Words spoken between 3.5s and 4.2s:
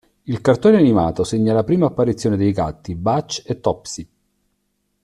Topsy.